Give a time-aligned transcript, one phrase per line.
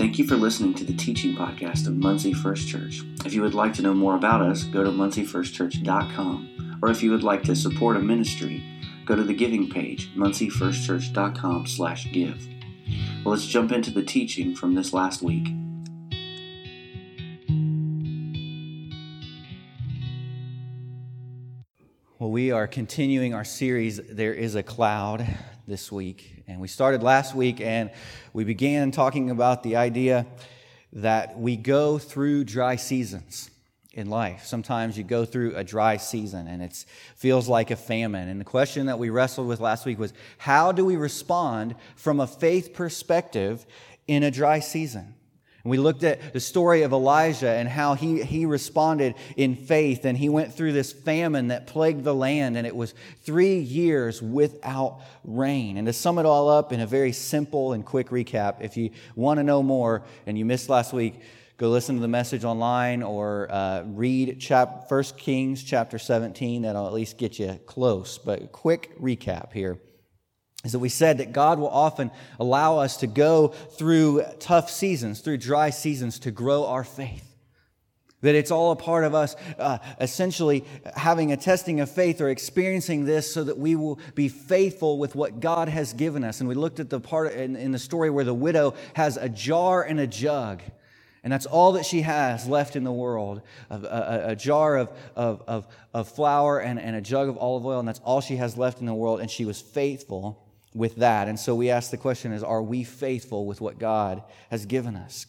[0.00, 3.02] Thank you for listening to the teaching podcast of Muncie First Church.
[3.26, 6.78] If you would like to know more about us, go to munciefirstchurch.com.
[6.80, 8.64] Or if you would like to support a ministry,
[9.04, 12.48] go to the giving page, munciefirstchurch.com slash give.
[13.22, 15.48] Well, let's jump into the teaching from this last week.
[22.18, 25.26] Well, we are continuing our series, There is a Cloud,
[25.70, 26.42] this week.
[26.48, 27.92] And we started last week and
[28.32, 30.26] we began talking about the idea
[30.92, 33.50] that we go through dry seasons
[33.92, 34.44] in life.
[34.44, 38.28] Sometimes you go through a dry season and it feels like a famine.
[38.28, 42.18] And the question that we wrestled with last week was how do we respond from
[42.18, 43.64] a faith perspective
[44.08, 45.14] in a dry season?
[45.62, 50.04] And we looked at the story of Elijah and how he, he responded in faith.
[50.04, 54.22] And he went through this famine that plagued the land, and it was three years
[54.22, 55.76] without rain.
[55.76, 58.90] And to sum it all up in a very simple and quick recap, if you
[59.14, 61.20] want to know more and you missed last week,
[61.58, 66.62] go listen to the message online or uh, read chap- 1 Kings chapter 17.
[66.62, 68.16] That'll at least get you close.
[68.16, 69.78] But quick recap here
[70.64, 75.20] is that we said that God will often allow us to go through tough seasons,
[75.20, 77.26] through dry seasons, to grow our faith.
[78.22, 82.28] That it's all a part of us uh, essentially having a testing of faith or
[82.28, 86.40] experiencing this so that we will be faithful with what God has given us.
[86.40, 89.30] And we looked at the part in, in the story where the widow has a
[89.30, 90.60] jar and a jug.
[91.24, 94.92] And that's all that she has left in the world a, a, a jar of,
[95.16, 97.78] of, of, of flour and, and a jug of olive oil.
[97.78, 99.20] And that's all she has left in the world.
[99.20, 101.28] And she was faithful with that.
[101.28, 104.96] And so we ask the question is, are we faithful with what God has given
[104.96, 105.26] us?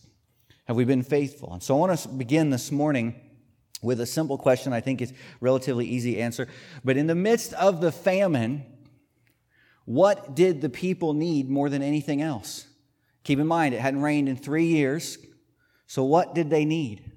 [0.66, 1.54] Have we been faithful?
[1.54, 3.20] And so I want to begin this morning
[3.82, 6.48] with a simple question I think is relatively easy answer.
[6.84, 8.66] But in the midst of the famine,
[9.86, 12.68] what did the people need more than anything else?
[13.24, 15.18] Keep in mind, it hadn't rained in three years.
[15.88, 17.12] So what did they need?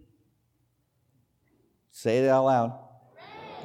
[1.92, 2.78] Say it out loud.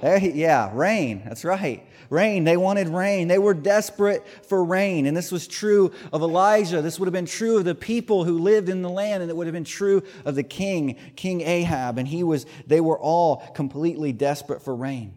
[0.02, 1.24] There, yeah, rain.
[1.26, 1.86] That's right.
[2.10, 2.44] Rain.
[2.44, 3.28] They wanted rain.
[3.28, 5.06] They were desperate for rain.
[5.06, 6.82] And this was true of Elijah.
[6.82, 9.38] This would have been true of the people who lived in the land, and it
[9.38, 11.98] would have been true of the king, King Ahab.
[11.98, 15.14] And he was, they were all completely desperate for rain.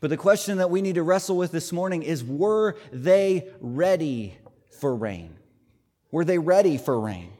[0.00, 4.36] But the question that we need to wrestle with this morning is were they ready
[4.80, 5.36] for rain?
[6.10, 7.32] Were they ready for rain?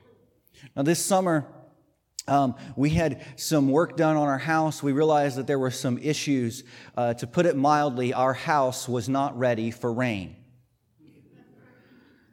[0.76, 1.44] Now, this summer,
[2.28, 4.82] um, we had some work done on our house.
[4.82, 6.64] We realized that there were some issues.
[6.96, 10.36] Uh, to put it mildly, our house was not ready for rain.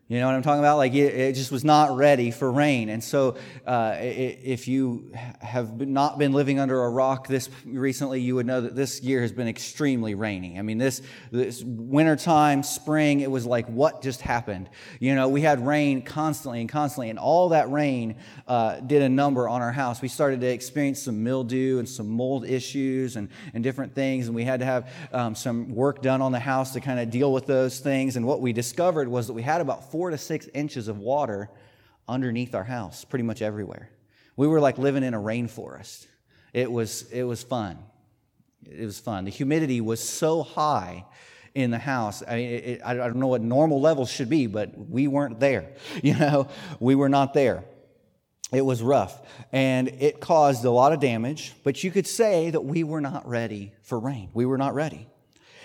[0.10, 0.78] You know what I'm talking about?
[0.78, 2.90] Like it, it just was not ready for rain.
[2.90, 3.38] And so,
[3.68, 8.60] uh, if you have not been living under a rock this recently, you would know
[8.62, 10.58] that this year has been extremely rainy.
[10.58, 14.68] I mean, this, this wintertime, spring, it was like, what just happened?
[15.00, 18.16] You know, we had rain constantly and constantly, and all that rain
[18.48, 20.02] uh, did a number on our house.
[20.02, 24.36] We started to experience some mildew and some mold issues and, and different things, and
[24.36, 27.32] we had to have um, some work done on the house to kind of deal
[27.32, 28.16] with those things.
[28.16, 31.50] And what we discovered was that we had about four to six inches of water
[32.08, 33.90] underneath our house, pretty much everywhere.
[34.36, 36.08] We were like living in a rainforest.
[36.54, 37.78] It was, it was fun.
[38.66, 39.26] It was fun.
[39.26, 41.06] The humidity was so high
[41.54, 42.24] in the house.
[42.28, 45.74] I mean, it, I don't know what normal levels should be, but we weren't there.
[46.04, 46.48] You know,
[46.80, 47.66] we were not there.
[48.52, 49.22] It was rough
[49.52, 53.28] and it caused a lot of damage, but you could say that we were not
[53.28, 54.30] ready for rain.
[54.34, 55.09] We were not ready.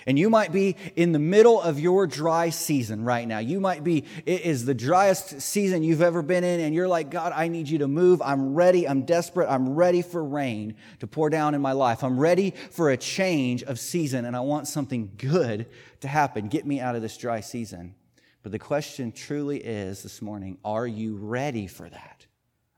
[0.07, 3.39] And you might be in the middle of your dry season right now.
[3.39, 7.11] You might be, it is the driest season you've ever been in, and you're like,
[7.11, 8.21] God, I need you to move.
[8.21, 8.87] I'm ready.
[8.87, 9.49] I'm desperate.
[9.49, 12.05] I'm ready for rain to pour down in my life.
[12.05, 15.67] I'm ready for a change of season, and I want something good
[16.01, 16.49] to happen.
[16.49, 17.95] Get me out of this dry season.
[18.43, 22.27] But the question truly is this morning are you ready for that?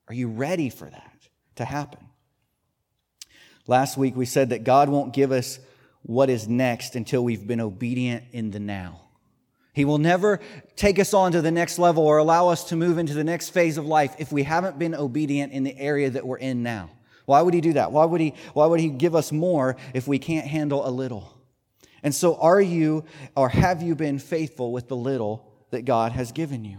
[0.09, 2.07] Are you ready for that to happen?
[3.67, 5.59] Last week we said that God won't give us
[6.07, 9.01] what is next until we've been obedient in the now.
[9.73, 10.41] He will never
[10.75, 13.51] take us on to the next level or allow us to move into the next
[13.51, 16.91] phase of life if we haven't been obedient in the area that we're in now.
[17.27, 17.93] Why would he do that?
[17.93, 21.37] Why would he, why would he give us more if we can't handle a little?
[22.03, 23.05] And so, are you
[23.35, 26.79] or have you been faithful with the little that God has given you?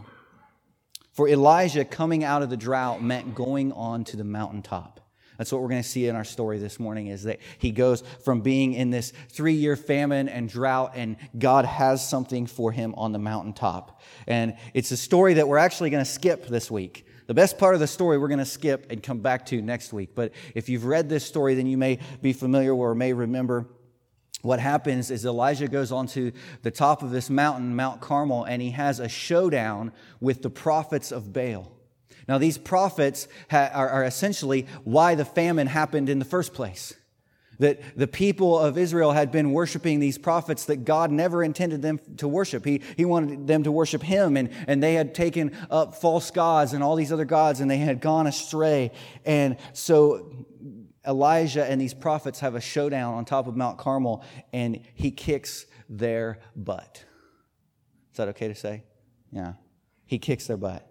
[1.11, 4.96] For Elijah, coming out of the drought meant going on to the mountaintop.
[5.37, 8.03] That's what we're going to see in our story this morning is that he goes
[8.23, 12.93] from being in this three year famine and drought, and God has something for him
[12.95, 14.01] on the mountaintop.
[14.27, 17.05] And it's a story that we're actually going to skip this week.
[17.27, 19.91] The best part of the story we're going to skip and come back to next
[19.91, 20.15] week.
[20.15, 23.67] But if you've read this story, then you may be familiar or may remember
[24.41, 26.31] what happens is Elijah goes onto
[26.61, 29.91] the top of this mountain, Mount Carmel, and he has a showdown
[30.21, 31.76] with the prophets of Baal.
[32.27, 36.93] Now, these prophets ha- are, are essentially why the famine happened in the first place.
[37.59, 41.99] That the people of Israel had been worshiping these prophets that God never intended them
[42.17, 42.63] to worship.
[42.63, 46.73] He, he wanted them to worship Him, and, and they had taken up false gods
[46.73, 48.91] and all these other gods, and they had gone astray.
[49.25, 50.31] And so
[51.07, 54.23] Elijah and these prophets have a showdown on top of Mount Carmel,
[54.53, 57.05] and he kicks their butt.
[58.11, 58.83] Is that okay to say?
[59.31, 59.53] Yeah.
[60.05, 60.85] He kicks their butt.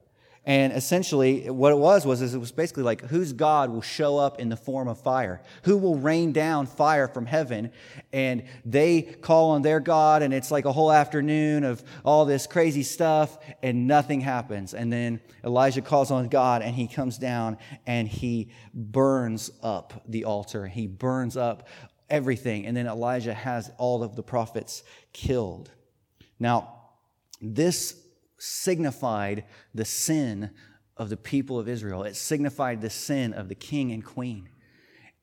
[0.49, 4.39] And essentially, what it was was it was basically like whose God will show up
[4.39, 5.43] in the form of fire?
[5.65, 7.73] Who will rain down fire from heaven?
[8.13, 12.47] And they call on their God, and it's like a whole afternoon of all this
[12.47, 14.73] crazy stuff, and nothing happens.
[14.73, 20.27] And then Elijah calls on God, and he comes down and he burns up the
[20.27, 20.69] altar.
[20.69, 21.67] He burns up
[22.09, 22.67] everything.
[22.67, 25.73] And then Elijah has all of the prophets killed.
[26.39, 26.75] Now,
[27.41, 28.01] this
[28.39, 29.45] signified
[29.75, 30.51] the sin
[30.97, 32.05] of the people of Israel.
[32.05, 34.49] It signified the sin of the king and queen.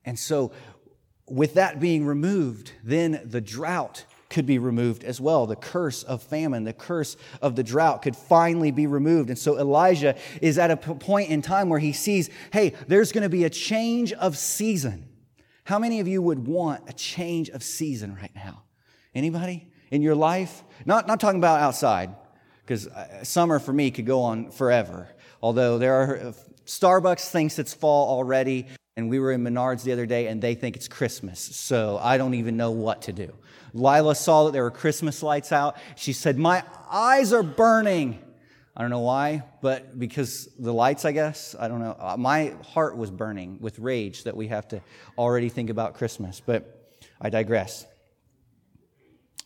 [0.04, 0.52] And so,
[1.26, 5.46] with that being removed, then the drought could be removed as well.
[5.46, 9.30] The curse of famine, the curse of the drought could finally be removed.
[9.30, 13.22] And so Elijah is at a point in time where he sees, hey, there's going
[13.22, 15.08] to be a change of season.
[15.64, 18.64] How many of you would want a change of season right now?
[19.14, 20.64] Anybody in your life?
[20.84, 22.14] Not, not talking about outside,
[22.64, 25.08] because uh, summer for me could go on forever.
[25.42, 26.32] Although there are, uh,
[26.66, 28.66] Starbucks thinks it's fall already,
[28.96, 31.40] and we were in Menards the other day and they think it's Christmas.
[31.40, 33.34] So I don't even know what to do.
[33.74, 35.76] Lila saw that there were Christmas lights out.
[35.96, 38.20] She said, My eyes are burning.
[38.76, 41.54] I don't know why, but because the lights, I guess.
[41.58, 41.96] I don't know.
[41.98, 44.80] Uh, my heart was burning with rage that we have to
[45.18, 47.86] already think about Christmas, but I digress.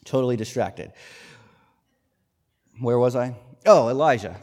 [0.05, 0.93] Totally distracted.
[2.81, 3.37] Where was I?
[3.67, 4.37] Oh, Elijah.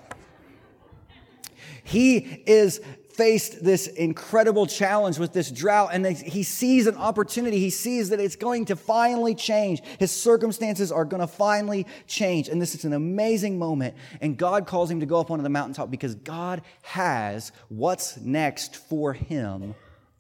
[1.84, 2.82] He is
[3.16, 7.60] faced this incredible challenge with this drought and he sees an opportunity.
[7.60, 9.82] He sees that it's going to finally change.
[10.00, 12.50] His circumstances are going to finally change.
[12.50, 13.96] And this is an amazing moment.
[14.20, 18.76] And God calls him to go up onto the mountaintop because God has what's next
[18.76, 19.76] for him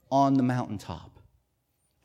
[0.09, 1.19] on the mountaintop.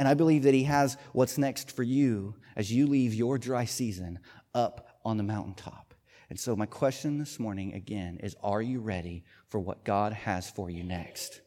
[0.00, 3.64] And I believe that he has what's next for you as you leave your dry
[3.64, 4.18] season
[4.54, 5.89] up on the mountaintop.
[6.30, 10.48] And so, my question this morning again is Are you ready for what God has
[10.48, 11.40] for you next?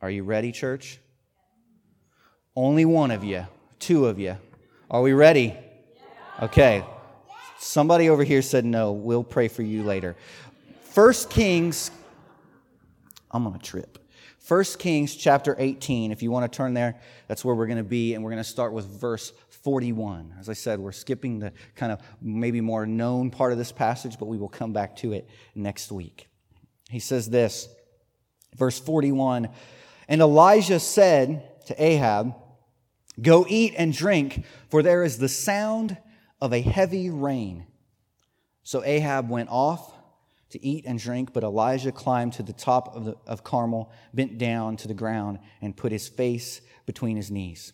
[0.00, 1.00] Are you ready, church?
[2.54, 3.44] Only one of you,
[3.80, 4.36] two of you.
[4.88, 5.56] Are we ready?
[6.40, 6.84] Okay.
[7.58, 8.92] Somebody over here said no.
[8.92, 10.14] We'll pray for you later.
[10.82, 11.90] First Kings,
[13.32, 13.98] I'm on a trip.
[14.38, 16.12] First Kings chapter 18.
[16.12, 18.42] If you want to turn there, that's where we're going to be, and we're going
[18.42, 19.32] to start with verse
[19.64, 20.34] 41.
[20.38, 24.18] As I said, we're skipping the kind of maybe more known part of this passage,
[24.18, 26.28] but we will come back to it next week.
[26.90, 27.66] He says this,
[28.54, 29.48] verse 41
[30.06, 32.34] And Elijah said to Ahab,
[33.20, 35.96] Go eat and drink, for there is the sound
[36.40, 37.66] of a heavy rain.
[38.64, 39.94] So Ahab went off
[40.50, 44.36] to eat and drink, but Elijah climbed to the top of, the, of Carmel, bent
[44.36, 47.72] down to the ground, and put his face between his knees.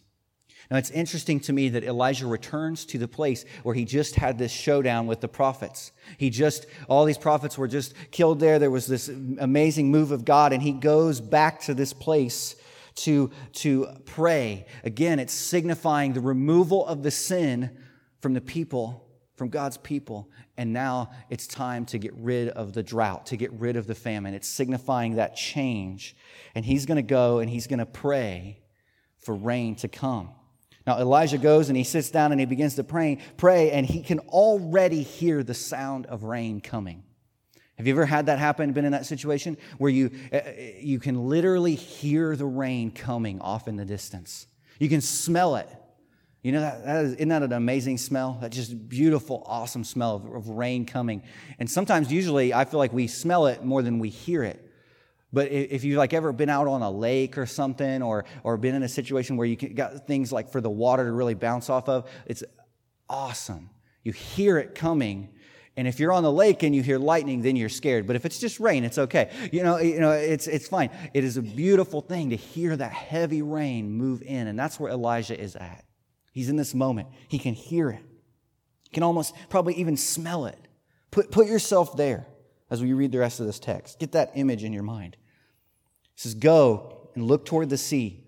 [0.70, 4.38] Now, it's interesting to me that Elijah returns to the place where he just had
[4.38, 5.90] this showdown with the prophets.
[6.16, 8.60] He just, all these prophets were just killed there.
[8.60, 12.54] There was this amazing move of God, and he goes back to this place
[12.96, 14.66] to, to pray.
[14.84, 17.76] Again, it's signifying the removal of the sin
[18.20, 20.30] from the people, from God's people.
[20.56, 23.94] And now it's time to get rid of the drought, to get rid of the
[23.96, 24.34] famine.
[24.34, 26.14] It's signifying that change.
[26.54, 28.60] And he's going to go and he's going to pray
[29.18, 30.30] for rain to come.
[30.86, 34.02] Now, Elijah goes and he sits down and he begins to pray, pray, and he
[34.02, 37.04] can already hear the sound of rain coming.
[37.76, 40.98] Have you ever had that happen, been in that situation where you, uh, uh, you
[40.98, 44.46] can literally hear the rain coming off in the distance?
[44.78, 45.68] You can smell it.
[46.42, 48.38] You know, that, that is, isn't that an amazing smell?
[48.40, 51.22] That just beautiful, awesome smell of, of rain coming.
[51.58, 54.69] And sometimes, usually, I feel like we smell it more than we hear it.
[55.32, 58.74] But if you've like ever been out on a lake or something, or or been
[58.74, 61.88] in a situation where you got things like for the water to really bounce off
[61.88, 62.42] of, it's
[63.08, 63.70] awesome.
[64.02, 65.28] You hear it coming,
[65.76, 68.08] and if you're on the lake and you hear lightning, then you're scared.
[68.08, 69.30] But if it's just rain, it's okay.
[69.52, 70.90] You know, you know, it's it's fine.
[71.14, 74.90] It is a beautiful thing to hear that heavy rain move in, and that's where
[74.90, 75.84] Elijah is at.
[76.32, 77.08] He's in this moment.
[77.28, 78.02] He can hear it.
[78.82, 80.58] He can almost probably even smell it.
[81.12, 82.26] Put put yourself there
[82.70, 83.98] as we read the rest of this text.
[83.98, 85.16] Get that image in your mind.
[86.14, 88.24] He says, Go and look toward the sea,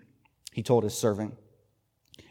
[0.53, 1.35] he told his servant.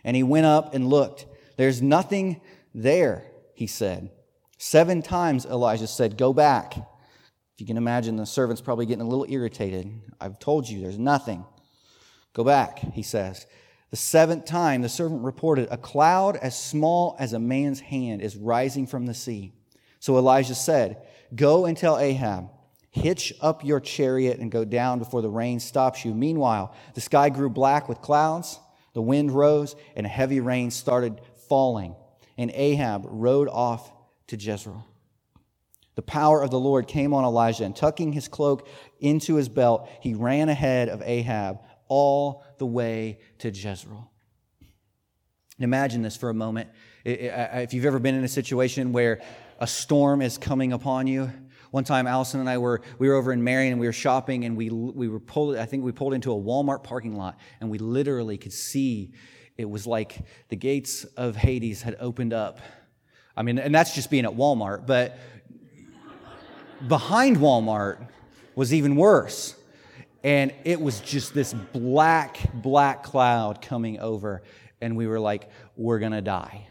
[0.04, 1.26] And he went up and looked.
[1.58, 2.42] There's nothing
[2.74, 4.12] there, he said.
[4.58, 6.78] Seven times Elijah said, Go back.
[6.78, 9.92] If you can imagine, the servant's probably getting a little irritated.
[10.20, 11.46] I've told you, there's nothing.
[12.34, 13.46] Go back, he says.
[13.92, 18.38] The seventh time, the servant reported, A cloud as small as a man's hand is
[18.38, 19.54] rising from the sea.
[20.00, 22.50] So Elijah said, Go and tell Ahab,
[22.90, 26.14] hitch up your chariot and go down before the rain stops you.
[26.14, 28.60] Meanwhile, the sky grew black with clouds,
[28.94, 31.96] the wind rose, and a heavy rain started falling.
[32.38, 33.92] And Ahab rode off
[34.28, 34.86] to Jezreel.
[35.96, 38.68] The power of the Lord came on Elijah, and tucking his cloak
[39.00, 44.11] into his belt, he ran ahead of Ahab all the way to Jezreel.
[45.60, 46.70] Imagine this for a moment.
[47.06, 49.22] If you've ever been in a situation where
[49.60, 51.32] a storm is coming upon you,
[51.72, 54.44] one time Allison and I were we were over in Marion and we were shopping
[54.46, 57.70] and we we were pulled I think we pulled into a Walmart parking lot and
[57.70, 59.14] we literally could see
[59.58, 62.60] it was like the gates of Hades had opened up.
[63.38, 65.18] I mean, and that's just being at Walmart, but
[66.88, 68.08] behind Walmart
[68.56, 69.56] was even worse.
[70.24, 74.44] And it was just this black, black cloud coming over.
[74.82, 76.68] And we were like, we're going to die.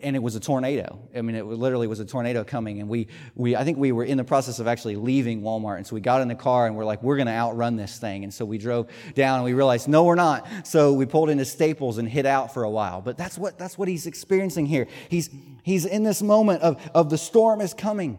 [0.00, 1.08] And it was a tornado.
[1.14, 2.80] I mean, it literally was a tornado coming.
[2.80, 3.06] And we,
[3.36, 5.76] we, I think we were in the process of actually leaving Walmart.
[5.76, 7.96] And so we got in the car and we're like, we're going to outrun this
[7.96, 8.24] thing.
[8.24, 10.48] And so we drove down and we realized, no, we're not.
[10.64, 13.00] So we pulled into Staples and hid out for a while.
[13.00, 14.88] But that's what, that's what he's experiencing here.
[15.08, 15.30] He's,
[15.62, 18.18] he's in this moment of, of the storm is coming.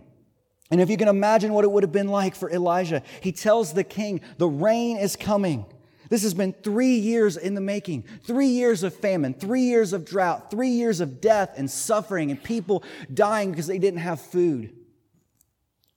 [0.72, 3.74] And if you can imagine what it would have been like for Elijah, he tells
[3.74, 5.66] the king, The rain is coming.
[6.10, 10.06] This has been three years in the making three years of famine, three years of
[10.06, 14.76] drought, three years of death and suffering, and people dying because they didn't have food.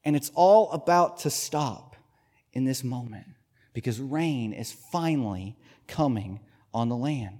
[0.05, 1.97] And it's all about to stop
[2.53, 3.27] in this moment
[3.73, 6.41] because rain is finally coming
[6.75, 7.39] on the land.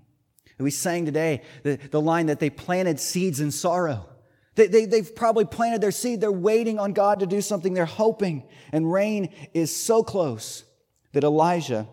[0.59, 4.09] And we sang today the, the line that they planted seeds in sorrow.
[4.55, 6.21] They, they, they've probably planted their seed.
[6.21, 7.75] They're waiting on God to do something.
[7.75, 8.45] They're hoping.
[8.71, 10.65] And rain is so close
[11.13, 11.89] that Elijah,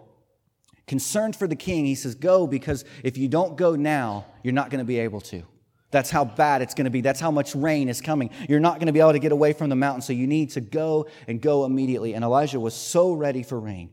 [0.90, 4.72] concerned for the king, he says, Go, because if you don't go now, you're not
[4.72, 5.44] going to be able to.
[5.92, 7.02] That's how bad it's going to be.
[7.02, 8.32] That's how much rain is coming.
[8.50, 10.50] You're not going to be able to get away from the mountain, so you need
[10.52, 12.16] to go and go immediately.
[12.16, 13.92] And Elijah was so ready for rain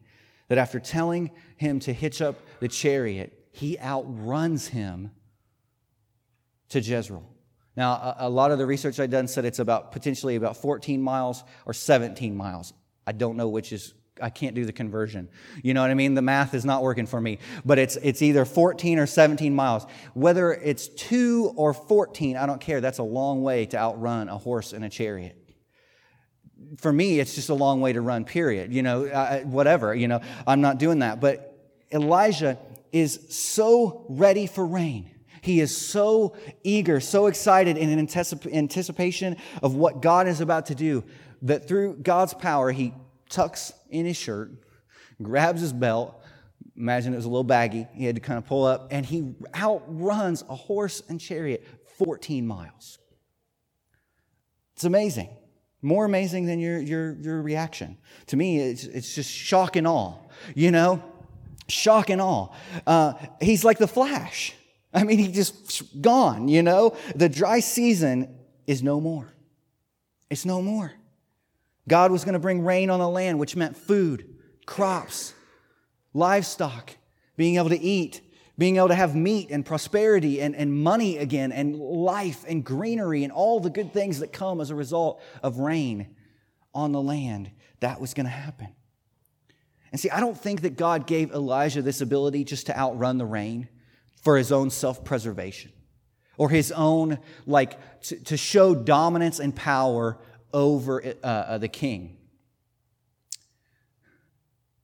[0.49, 5.11] that after telling him to hitch up the chariot, he outruns him
[6.71, 7.29] to Jezreel.
[7.77, 11.01] Now, a, a lot of the research I've done said it's about potentially about 14
[11.01, 12.73] miles or 17 miles.
[13.07, 15.29] I don't know which is I can't do the conversion.
[15.63, 16.15] You know what I mean?
[16.15, 17.39] The math is not working for me.
[17.65, 19.87] But it's, it's either 14 or 17 miles.
[20.15, 22.81] Whether it's 2 or 14, I don't care.
[22.81, 25.37] That's a long way to outrun a horse and a chariot.
[26.79, 28.73] For me, it's just a long way to run, period.
[28.73, 29.95] You know, I, whatever.
[29.95, 31.21] You know, I'm not doing that.
[31.21, 31.53] But
[31.93, 32.59] Elijah
[32.93, 35.11] is so ready for rain.
[35.43, 41.05] He is so eager, so excited in anticipation of what God is about to do
[41.43, 42.93] that through God's power, he
[43.29, 44.53] tucks in his shirt,
[45.23, 46.23] grabs his belt.
[46.77, 47.87] Imagine it was a little baggy.
[47.95, 51.67] He had to kind of pull up, and he outruns a horse and chariot
[51.99, 52.99] 14 miles.
[54.75, 55.31] It's amazing.
[55.83, 57.97] More amazing than your, your, your reaction.
[58.27, 60.15] To me, it's, it's just shock and awe,
[60.55, 61.03] you know?
[61.69, 62.49] Shock and awe.
[62.87, 64.55] Uh, he's like the Flash.
[64.93, 66.97] I mean, he just gone, you know?
[67.15, 69.33] The dry season is no more.
[70.31, 70.93] It's no more.
[71.89, 75.35] God was going to bring rain on the land, which meant food, crops,
[76.15, 76.97] livestock,
[77.37, 78.21] being able to eat,
[78.59, 83.23] being able to have meat and prosperity and, and money again, and life and greenery
[83.23, 86.15] and all the good things that come as a result of rain
[86.75, 87.51] on the land.
[87.81, 88.69] That was going to happen.
[89.93, 93.27] And see, I don't think that God gave Elijah this ability just to outrun the
[93.27, 93.69] rain
[94.23, 95.73] for his own self preservation
[96.39, 100.19] or his own, like, to, to, show dominance and power
[100.53, 102.17] over uh, uh, the king.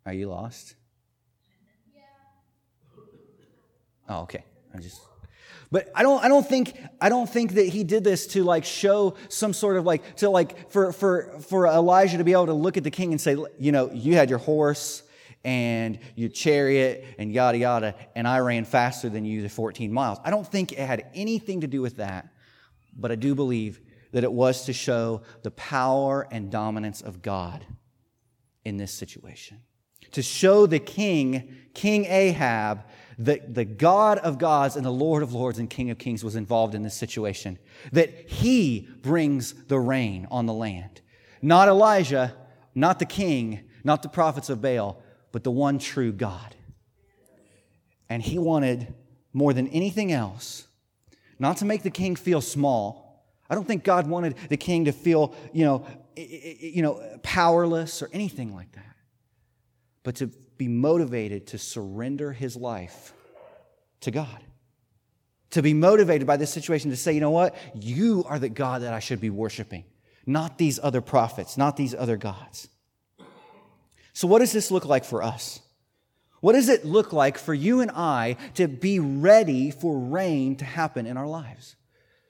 [0.05, 0.75] Are you lost?
[4.09, 4.45] Oh, okay.
[4.75, 5.01] I just.
[5.71, 8.65] But I don't, I don't think, I don't think that he did this to like
[8.65, 12.53] show some sort of like, to like, for, for, for Elijah to be able to
[12.53, 15.03] look at the king and say, you know, you had your horse
[15.45, 20.19] and your chariot and yada yada, and I ran faster than you the 14 miles.
[20.25, 22.29] I don't think it had anything to do with that,
[22.97, 23.81] but I do believe
[24.13, 27.67] that it was to show the power and dominance of God
[28.65, 29.61] in this situation.
[30.13, 32.85] To show the king, King Ahab,
[33.19, 36.37] that the God of gods and the Lord of lords and King of kings was
[36.37, 37.59] involved in this situation.
[37.93, 41.01] That he brings the rain on the land.
[41.41, 42.35] Not Elijah,
[42.75, 45.03] not the king, not the prophets of Baal,
[45.33, 46.55] but the one true God.
[48.09, 48.95] And he wanted
[49.33, 50.69] more than anything else
[51.39, 53.12] not to make the king feel small.
[53.53, 58.09] I don't think God wanted the king to feel, you know, you know, powerless or
[58.11, 58.97] anything like that,
[60.05, 63.13] but to be motivated to surrender his life
[64.01, 64.43] to God.
[65.51, 67.55] To be motivated by this situation to say, you know what?
[67.75, 69.85] You are the God that I should be worshiping,
[70.25, 72.71] not these other prophets, not these other gods.
[74.15, 75.61] So, what does this look like for us?
[76.41, 80.65] What does it look like for you and I to be ready for rain to
[80.65, 81.77] happen in our lives?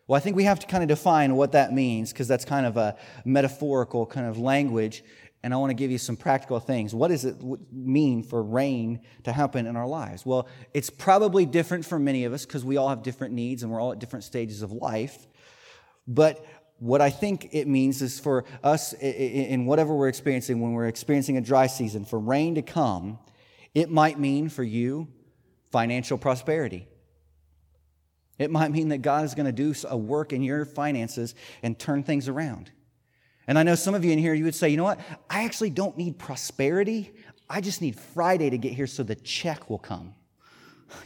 [0.06, 2.66] Well, I think we have to kind of define what that means because that's kind
[2.66, 5.04] of a metaphorical kind of language.
[5.44, 6.94] And I want to give you some practical things.
[6.94, 7.36] What does it
[7.72, 10.24] mean for rain to happen in our lives?
[10.24, 13.72] Well, it's probably different for many of us because we all have different needs and
[13.72, 15.26] we're all at different stages of life.
[16.06, 16.44] But
[16.78, 21.36] what I think it means is for us in whatever we're experiencing, when we're experiencing
[21.36, 23.18] a dry season, for rain to come,
[23.74, 25.08] it might mean for you
[25.70, 26.88] financial prosperity.
[28.42, 31.78] It might mean that God is going to do a work in your finances and
[31.78, 32.70] turn things around.
[33.46, 35.00] And I know some of you in here, you would say, you know what?
[35.28, 37.12] I actually don't need prosperity.
[37.48, 40.14] I just need Friday to get here so the check will come.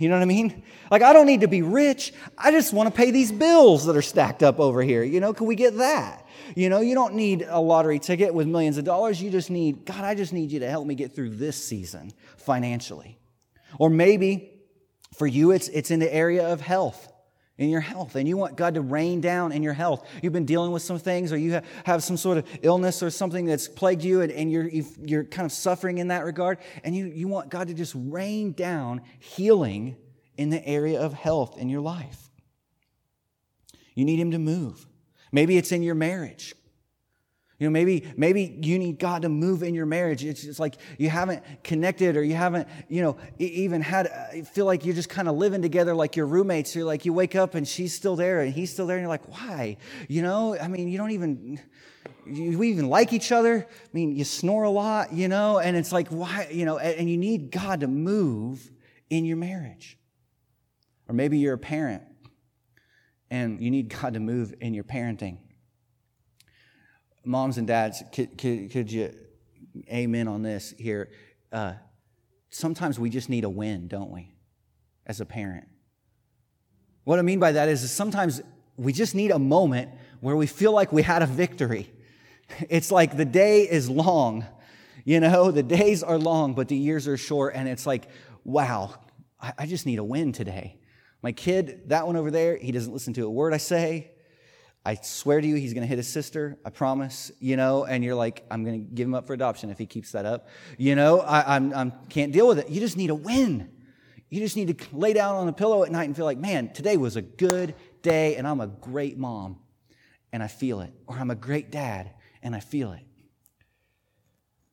[0.01, 0.65] You know what I mean?
[0.91, 2.13] Like, I don't need to be rich.
[2.37, 5.05] I just want to pay these bills that are stacked up over here.
[5.05, 6.27] You know, can we get that?
[6.57, 9.23] You know, you don't need a lottery ticket with millions of dollars.
[9.23, 12.11] You just need, God, I just need you to help me get through this season
[12.37, 13.21] financially.
[13.79, 14.51] Or maybe
[15.15, 17.09] for you, it's, it's in the area of health
[17.59, 20.07] in your health and you want God to rain down in your health.
[20.23, 23.47] You've been dealing with some things or you have some sort of illness or something
[23.47, 27.07] that's plagued you and, and you're, you're kind of suffering in that regard and you,
[27.07, 29.97] you want God to just rain down healing
[30.37, 32.31] in the area of health in your life.
[33.95, 34.87] You need Him to move.
[35.33, 36.55] Maybe it's in your marriage.
[37.59, 40.23] You know, maybe, maybe you need God to move in your marriage.
[40.23, 44.67] It's just like you haven't connected or you haven't, you know, even had, uh, feel
[44.67, 46.77] like you're just kind of living together like your roommates.
[46.77, 48.97] You're like, you wake up and she's still there and he's still there.
[48.97, 49.79] And you're like, why?
[50.07, 51.59] You know, I mean, you don't even,
[52.27, 53.67] you, we even like each other.
[53.67, 57.09] I mean, you snore a lot, you know, and it's like, why, you know, and
[57.09, 58.71] you need God to move
[59.09, 59.97] in your marriage.
[61.09, 62.03] Or maybe you're a parent
[63.31, 65.39] and you need God to move in your parenting
[67.27, 69.15] moms and dads, could, could, could you
[69.93, 71.11] amen on this here?
[71.53, 71.75] Uh,
[72.51, 74.35] sometimes we just need a win, don't we,
[75.07, 75.69] as a parent?
[77.05, 78.43] What I mean by that is, sometimes
[78.77, 81.93] we just need a moment where we feel like we had a victory.
[82.71, 84.45] It's like the day is long,
[85.05, 88.09] you know, the days are long, but the years are short, and it's like,
[88.45, 88.95] wow,
[89.41, 90.79] I, I just need a win today.
[91.23, 94.13] My kid, that one over there, he doesn't listen to a word I say.
[94.87, 96.59] I swear to you, he's going to hit his sister.
[96.65, 99.69] I promise, you know, and you're like, I'm going to give him up for adoption
[99.71, 100.47] if he keeps that up.
[100.79, 102.71] You know, I I'm, I'm, can't deal with it.
[102.71, 103.69] You just need a win.
[104.31, 106.73] You just need to lay down on the pillow at night and feel like, man,
[106.73, 109.59] today was a good day and I'm a great mom
[110.33, 110.93] and I feel it.
[111.09, 113.03] Or I'm a great dad and I feel it.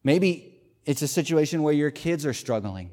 [0.04, 2.92] Maybe it's a situation where your kids are struggling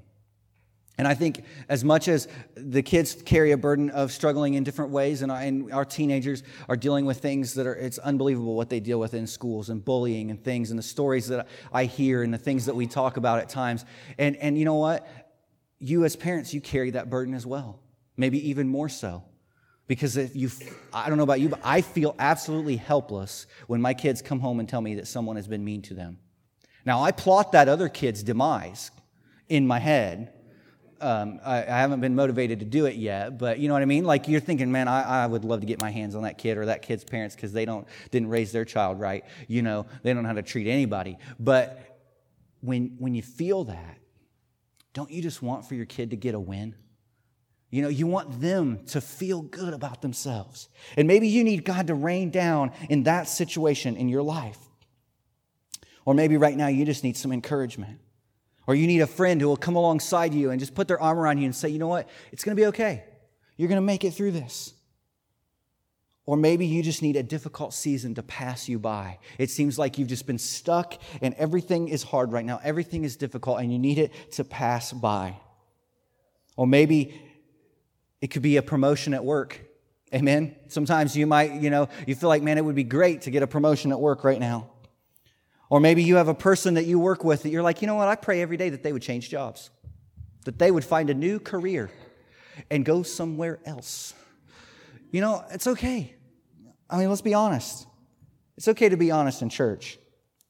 [1.01, 4.91] and I think as much as the kids carry a burden of struggling in different
[4.91, 8.81] ways, and and our, teenagers are dealing with things that are, it's unbelievable what they
[8.81, 12.35] deal with in schools and bullying and things and the stories that I hear and
[12.35, 13.87] the things that we talk about at times.
[14.19, 15.09] And, and you know what?
[15.79, 17.81] You as parents, you carry that burden as well.
[18.19, 19.25] Maybe even more so.
[19.87, 20.51] Because if you,
[20.93, 24.61] I don't know about you, but I feel absolutely helpless when my kids come home
[24.61, 26.19] and tell me that someone has been mean to them.
[26.85, 28.91] Now, I plot that other kid's demise
[29.49, 30.35] in my head
[31.01, 33.87] um, I, I, haven't been motivated to do it yet, but you know what I
[33.87, 34.05] mean?
[34.05, 36.59] Like you're thinking, man, I, I would love to get my hands on that kid
[36.59, 39.25] or that kid's parents because they don't didn't raise their child right.
[39.49, 41.19] You know, they don't know how to treat anybody.
[41.39, 41.99] But
[42.61, 43.99] when when you feel that,
[44.93, 46.75] don't you just want for your kid to get a win?
[47.71, 50.69] You know, you want them to feel good about themselves.
[50.97, 54.59] And maybe you need God to rain down in that situation in your life.
[56.05, 58.01] Or maybe right now you just need some encouragement.
[58.71, 61.19] Or you need a friend who will come alongside you and just put their arm
[61.19, 62.09] around you and say, you know what?
[62.31, 63.03] It's going to be okay.
[63.57, 64.75] You're going to make it through this.
[66.25, 69.19] Or maybe you just need a difficult season to pass you by.
[69.39, 72.61] It seems like you've just been stuck and everything is hard right now.
[72.63, 75.35] Everything is difficult and you need it to pass by.
[76.57, 77.21] Or maybe
[78.21, 79.61] it could be a promotion at work.
[80.15, 80.55] Amen.
[80.69, 83.43] Sometimes you might, you know, you feel like, man, it would be great to get
[83.43, 84.71] a promotion at work right now.
[85.71, 87.95] Or maybe you have a person that you work with that you're like, you know
[87.95, 89.71] what, I pray every day that they would change jobs,
[90.45, 91.91] that they would find a new career
[92.71, 94.13] and go somewhere else.
[95.13, 96.15] You know, it's okay.
[96.91, 97.87] I mean, let's be honest.
[98.57, 99.99] It's okay to be honest in church.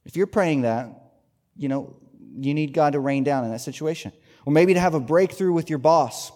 [0.07, 0.89] If you're praying that,
[1.55, 1.97] you know,
[2.35, 4.13] you need God to rain down in that situation.
[4.47, 6.33] Or maybe to have a breakthrough with your boss.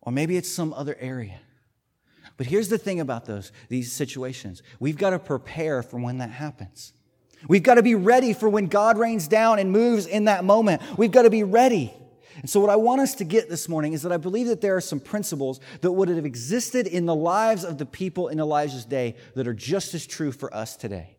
[0.00, 1.38] Or maybe it's some other area
[2.38, 4.62] But here's the thing about those, these situations.
[4.80, 6.94] We've got to prepare for when that happens.
[7.46, 10.82] We've got to be ready for when God rains down and moves in that moment.
[10.96, 11.94] We've got to be ready.
[12.40, 14.60] And so, what I want us to get this morning is that I believe that
[14.60, 18.38] there are some principles that would have existed in the lives of the people in
[18.38, 21.16] Elijah's day that are just as true for us today.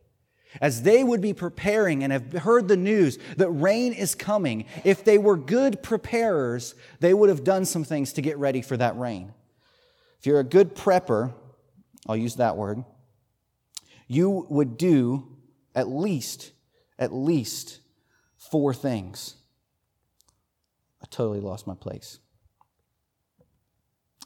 [0.62, 5.04] As they would be preparing and have heard the news that rain is coming, if
[5.04, 8.98] they were good preparers, they would have done some things to get ready for that
[8.98, 9.34] rain.
[10.20, 11.34] If you're a good prepper,
[12.08, 12.84] I'll use that word,
[14.08, 15.38] you would do
[15.76, 16.52] at least,
[16.98, 17.80] at least
[18.38, 19.36] four things.
[21.02, 22.20] I totally lost my place.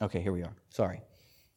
[0.02, 0.54] Okay, here we are.
[0.70, 1.02] Sorry.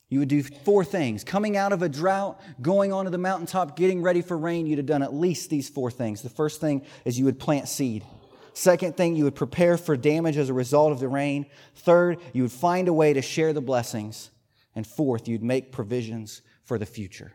[0.08, 1.24] You would do four things.
[1.24, 4.86] Coming out of a drought, going onto the mountaintop, getting ready for rain, you'd have
[4.86, 6.22] done at least these four things.
[6.22, 8.04] The first thing is you would plant seed.
[8.52, 11.46] Second thing, you would prepare for damage as a result of the rain.
[11.74, 14.30] Third, you would find a way to share the blessings.
[14.74, 17.32] And fourth, you'd make provisions for the future.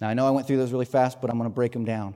[0.00, 1.84] Now, I know I went through those really fast, but I'm going to break them
[1.84, 2.14] down.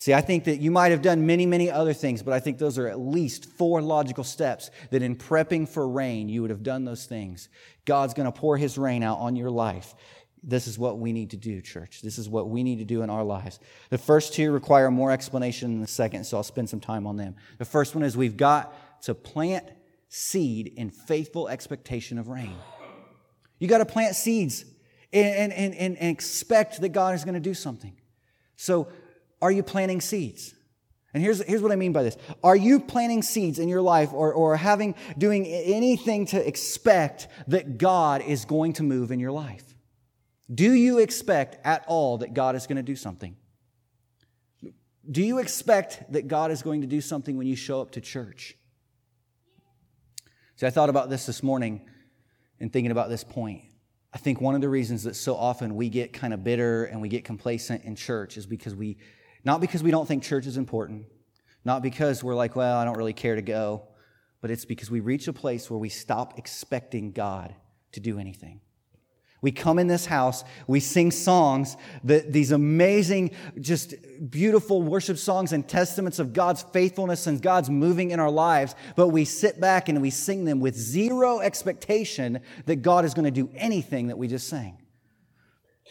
[0.00, 2.58] See, I think that you might have done many, many other things, but I think
[2.58, 6.62] those are at least four logical steps that in prepping for rain, you would have
[6.62, 7.48] done those things.
[7.84, 9.96] God's going to pour his rain out on your life.
[10.44, 12.00] This is what we need to do, church.
[12.00, 13.58] This is what we need to do in our lives.
[13.90, 17.16] The first two require more explanation than the second, so I'll spend some time on
[17.16, 17.34] them.
[17.58, 19.68] The first one is we've got to plant
[20.08, 22.54] seed in faithful expectation of rain.
[23.58, 24.64] You got to plant seeds
[25.12, 27.94] and, and, and, and expect that God is going to do something.
[28.56, 28.88] So,
[29.40, 30.54] are you planting seeds?
[31.14, 32.16] And here's, here's what I mean by this.
[32.44, 37.78] Are you planting seeds in your life or, or having, doing anything to expect that
[37.78, 39.64] God is going to move in your life?
[40.52, 43.36] Do you expect at all that God is going to do something?
[45.10, 48.00] Do you expect that God is going to do something when you show up to
[48.00, 48.56] church?
[50.56, 51.88] See, I thought about this this morning
[52.60, 53.62] and thinking about this point.
[54.12, 57.00] I think one of the reasons that so often we get kind of bitter and
[57.00, 58.96] we get complacent in church is because we
[59.44, 61.06] not because we don't think church is important,
[61.64, 63.82] not because we're like, well, I don't really care to go,
[64.40, 67.54] but it's because we reach a place where we stop expecting God
[67.92, 68.60] to do anything.
[69.40, 73.94] We come in this house, we sing songs, that these amazing, just
[74.28, 79.08] beautiful worship songs and testaments of God's faithfulness and God's moving in our lives, but
[79.08, 83.30] we sit back and we sing them with zero expectation that God is going to
[83.30, 84.78] do anything that we just sang.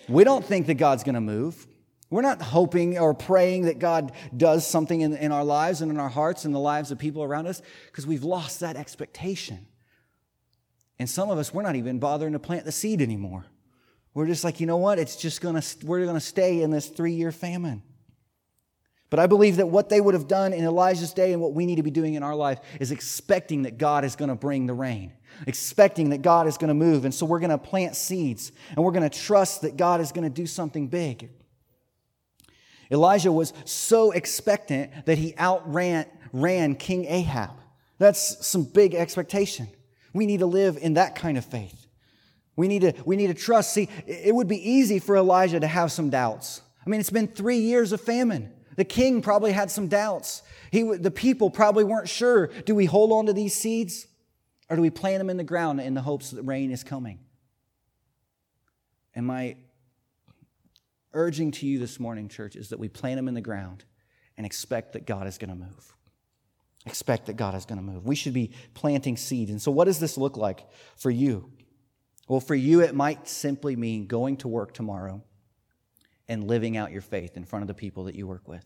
[0.09, 1.67] We don't think that God's going to move.
[2.09, 5.99] We're not hoping or praying that God does something in, in our lives and in
[5.99, 9.67] our hearts and the lives of people around us because we've lost that expectation.
[10.99, 13.45] And some of us, we're not even bothering to plant the seed anymore.
[14.13, 14.97] We're just like, you know what?
[14.97, 17.83] It's just gonna, we're gonna stay in this three year famine.
[19.09, 21.65] But I believe that what they would have done in Elijah's day and what we
[21.65, 24.65] need to be doing in our life is expecting that God is going to bring
[24.65, 25.13] the rain,
[25.45, 27.05] expecting that God is going to move.
[27.05, 30.11] And so we're going to plant seeds and we're going to trust that God is
[30.11, 31.29] going to do something big.
[32.91, 37.51] Elijah was so expectant that he outran ran King Ahab.
[37.99, 39.69] That's some big expectation.
[40.17, 41.85] We need to live in that kind of faith.
[42.55, 43.71] We need to, we need to trust.
[43.71, 46.63] See, it would be easy for Elijah to have some doubts.
[46.83, 48.51] I mean, it's been three years of famine.
[48.77, 50.41] The king probably had some doubts.
[50.71, 52.47] He, the people probably weren't sure.
[52.47, 54.07] Do we hold on to these seeds
[54.69, 57.19] or do we plant them in the ground in the hopes that rain is coming?
[59.13, 59.55] And my
[61.13, 63.83] urging to you this morning, church, is that we plant them in the ground
[64.35, 65.93] and expect that God is going to move.
[66.87, 68.05] Expect that God is going to move.
[68.05, 69.49] We should be planting seed.
[69.49, 71.51] And so, what does this look like for you?
[72.29, 75.21] Well, for you, it might simply mean going to work tomorrow
[76.29, 78.65] and living out your faith in front of the people that you work with.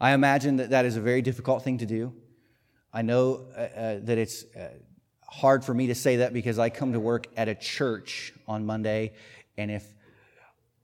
[0.00, 2.14] I imagine that that is a very difficult thing to do.
[2.92, 4.68] I know uh, uh, that it's uh,
[5.28, 8.64] hard for me to say that because I come to work at a church on
[8.64, 9.12] Monday,
[9.56, 9.84] and if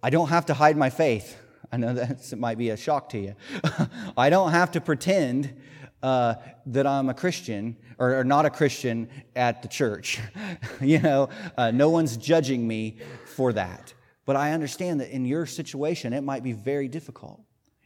[0.02, 1.36] I don't have to hide my faith.
[1.70, 3.34] I know that might be a shock to you.
[4.16, 5.60] I don't have to pretend
[6.02, 6.34] uh,
[6.66, 10.20] that I'm a Christian or, or, not a Christian at the church.
[10.80, 13.92] you know, uh, no one's judging me for that.
[14.24, 17.40] But I understand that in your situation, it might be very difficult.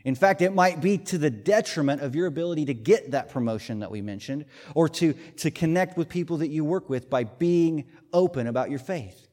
[0.05, 3.79] In fact, it might be to the detriment of your ability to get that promotion
[3.79, 7.85] that we mentioned or to, to connect with people that you work with by being
[8.12, 9.29] open about your faith.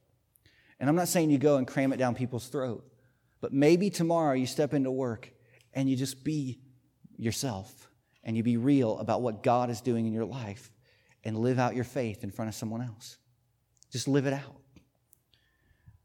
[0.80, 2.86] And I'm not saying you go and cram it down people's throat,
[3.42, 5.32] but maybe tomorrow you step into work
[5.74, 6.60] and you just be
[7.18, 7.89] yourself
[8.24, 10.72] and you be real about what God is doing in your life
[11.24, 13.18] and live out your faith in front of someone else.
[13.92, 14.56] Just live it out.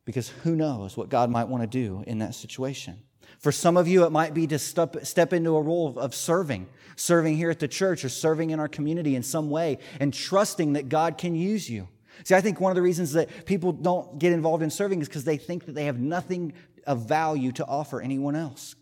[0.05, 2.99] Because who knows what God might want to do in that situation.
[3.39, 6.15] For some of you, it might be to step, step into a role of, of
[6.15, 10.13] serving, serving here at the church or serving in our community in some way and
[10.13, 11.89] trusting that God can use you
[12.23, 15.09] See, I think one of the reasons that people don't get involved in serving is
[15.09, 16.53] because they think that they have nothing
[16.87, 18.77] of value to offer anyone else.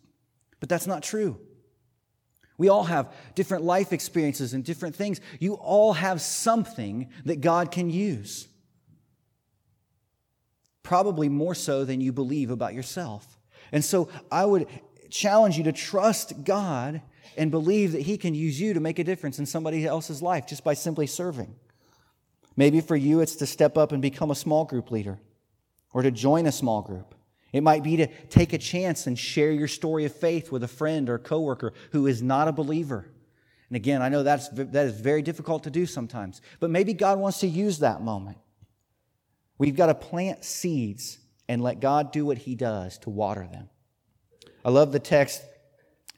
[0.61, 1.41] But that's not true.
[2.63, 5.21] We all have different life experiences and different things.
[5.41, 8.47] You all have something that God can use.
[10.85, 13.27] Probably more so than you believe about yourself.
[13.73, 14.69] And so I would
[15.11, 17.03] challenge you to trust God
[17.37, 20.47] and believe that He can use you to make a difference in somebody else's life
[20.47, 21.57] just by simply serving.
[22.55, 25.19] Maybe for you, it's to step up and become a small group leader
[25.93, 27.17] or to join a small group.
[27.53, 30.69] It might be to take a chance and share your story of faith with a
[30.69, 33.07] friend or coworker who is not a believer.
[33.69, 37.19] And again, I know that's, that is very difficult to do sometimes, but maybe God
[37.19, 38.39] wants to use that moment.
[39.59, 43.69] We've got to plant seeds and let God do what He does to water them.
[44.65, 45.43] I love the text,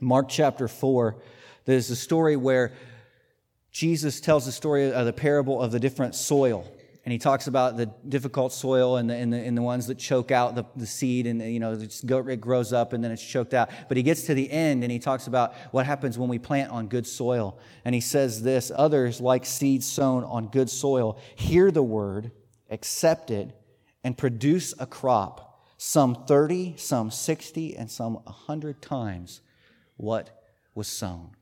[0.01, 1.17] Mark chapter 4.
[1.65, 2.73] There's a story where
[3.71, 6.71] Jesus tells the story of the parable of the different soil.
[7.05, 9.99] And he talks about the difficult soil and the, and the, and the ones that
[9.99, 13.53] choke out the, the seed and, you know, it grows up and then it's choked
[13.53, 13.69] out.
[13.89, 16.71] But he gets to the end and he talks about what happens when we plant
[16.71, 17.59] on good soil.
[17.85, 22.31] And he says this Others, like seeds sown on good soil, hear the word,
[22.71, 23.55] accept it,
[24.03, 29.43] and produce a crop, some 30, some 60, and some 100 times
[29.99, 30.43] what
[30.75, 31.33] was sown.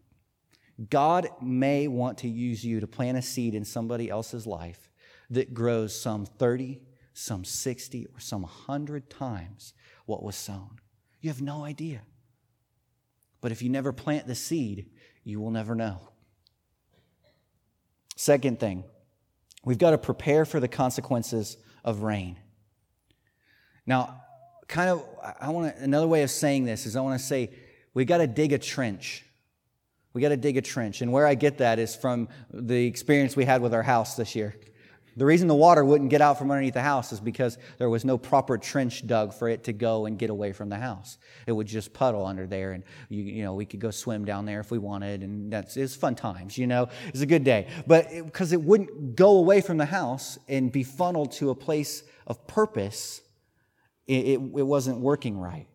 [0.90, 4.88] God may want to use you to plant a seed in somebody else's life
[5.30, 6.80] that grows some 30,
[7.14, 9.74] some 60, or some 100 times
[10.06, 10.78] what was sown.
[11.20, 12.02] You have no idea.
[13.40, 14.90] But if you never plant the seed,
[15.24, 16.08] you will never know.
[18.16, 18.84] Second thing,
[19.64, 22.38] we've got to prepare for the consequences of rain.
[23.86, 24.22] Now,
[24.68, 25.04] kind of,
[25.40, 27.50] I want to, another way of saying this is I want to say
[27.94, 29.24] we've got to dig a trench
[30.12, 31.00] we got to dig a trench.
[31.02, 34.34] And where I get that is from the experience we had with our house this
[34.34, 34.54] year.
[35.16, 38.04] The reason the water wouldn't get out from underneath the house is because there was
[38.04, 41.18] no proper trench dug for it to go and get away from the house.
[41.46, 44.46] It would just puddle under there, and you, you know we could go swim down
[44.46, 46.56] there if we wanted, and that's it's fun times.
[46.56, 47.68] You know, it's a good day.
[47.86, 51.54] But because it, it wouldn't go away from the house and be funneled to a
[51.54, 53.20] place of purpose,
[54.06, 55.66] it, it, it wasn't working right.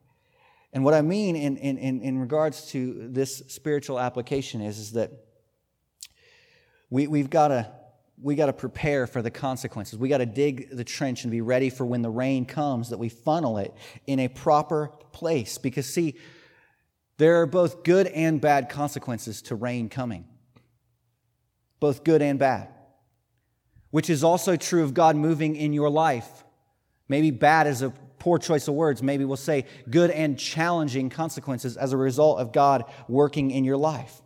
[0.73, 5.11] And what I mean in, in, in, regards to this spiritual application is, is that
[6.89, 7.71] we, we've got to
[8.21, 9.99] we got to prepare for the consequences.
[9.99, 12.97] We got to dig the trench and be ready for when the rain comes that
[12.97, 13.73] we funnel it
[14.07, 15.57] in a proper place.
[15.57, 16.15] Because, see,
[17.17, 20.25] there are both good and bad consequences to rain coming,
[21.79, 22.69] both good and bad,
[23.91, 26.43] which is also true of God moving in your life.
[27.07, 31.77] Maybe bad is a poor choice of words, maybe we'll say good and challenging consequences
[31.77, 34.21] as a result of God working in your life.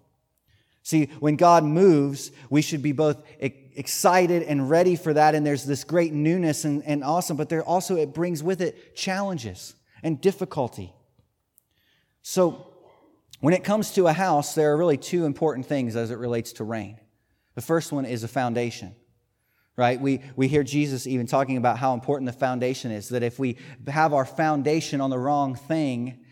[0.83, 3.21] See, when God moves, we should be both
[3.75, 7.63] excited and ready for that, and there's this great newness and, and awesome, but there
[7.63, 10.93] also it brings with it challenges and difficulty.
[12.21, 12.67] So,
[13.39, 16.53] when it comes to a house, there are really two important things as it relates
[16.53, 16.99] to rain.
[17.55, 18.95] The first one is a foundation
[19.81, 19.99] right?
[19.99, 23.57] We, we hear Jesus even talking about how important the foundation is, that if we
[23.87, 26.23] have our foundation on the wrong thing,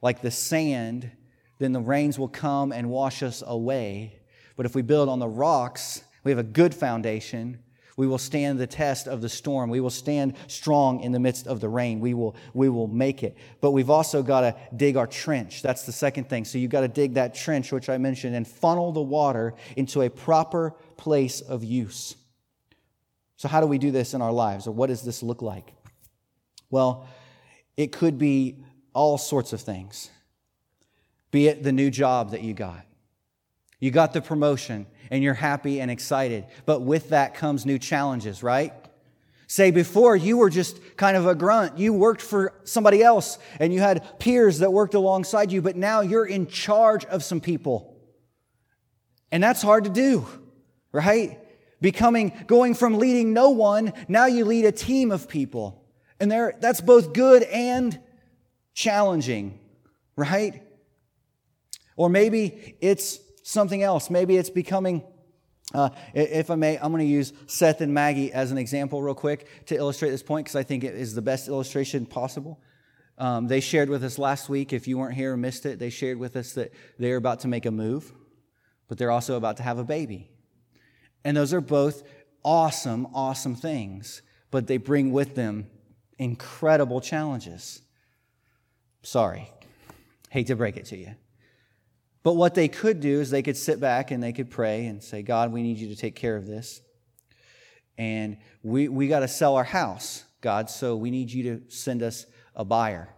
[0.00, 1.10] like the sand,
[1.58, 4.20] then the rains will come and wash us away.
[4.56, 7.58] But if we build on the rocks, we have a good foundation.
[7.96, 9.70] We will stand the test of the storm.
[9.70, 12.00] We will stand strong in the midst of the rain.
[12.00, 13.36] We will, we will make it.
[13.60, 15.62] But we've also got to dig our trench.
[15.62, 16.44] That's the second thing.
[16.44, 20.02] So you've got to dig that trench, which I mentioned, and funnel the water into
[20.02, 22.16] a proper place of use.
[23.36, 25.72] So, how do we do this in our lives, or what does this look like?
[26.70, 27.06] Well,
[27.76, 30.10] it could be all sorts of things.
[31.30, 32.86] Be it the new job that you got.
[33.84, 38.42] You got the promotion and you're happy and excited, but with that comes new challenges,
[38.42, 38.72] right?
[39.46, 41.76] Say before you were just kind of a grunt.
[41.76, 46.00] You worked for somebody else and you had peers that worked alongside you, but now
[46.00, 47.94] you're in charge of some people.
[49.30, 50.26] And that's hard to do,
[50.90, 51.38] right?
[51.82, 55.84] becoming, going from leading no one, now you lead a team of people.
[56.18, 58.00] And there, that's both good and
[58.72, 59.58] challenging,
[60.16, 60.62] right?
[61.94, 64.10] Or maybe it's something else.
[64.10, 65.04] Maybe it's becoming,
[65.72, 69.14] uh, if I may, I'm going to use Seth and Maggie as an example, real
[69.14, 72.60] quick, to illustrate this point, because I think it is the best illustration possible.
[73.18, 75.90] Um, they shared with us last week, if you weren't here or missed it, they
[75.90, 78.12] shared with us that they're about to make a move,
[78.88, 80.30] but they're also about to have a baby.
[81.24, 82.02] And those are both
[82.42, 85.68] awesome, awesome things, but they bring with them
[86.18, 87.82] incredible challenges.
[89.02, 89.50] Sorry,
[90.30, 91.14] hate to break it to you.
[92.24, 95.00] But what they could do is they could sit back and they could pray and
[95.00, 96.80] say, God, we need you to take care of this.
[97.96, 102.02] and we, we got to sell our house, God, so we need you to send
[102.02, 103.14] us a buyer.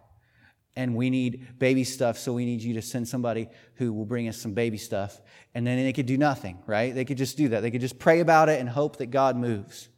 [0.75, 4.27] And we need baby stuff, so we need you to send somebody who will bring
[4.27, 5.19] us some baby stuff.
[5.55, 6.93] And then they could do nothing, right?
[6.93, 7.61] They could just do that.
[7.61, 9.89] They could just pray about it and hope that God moves.